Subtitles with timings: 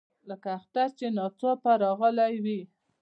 [0.29, 2.59] لکه اختر چې ناڅاپه راغلی وي.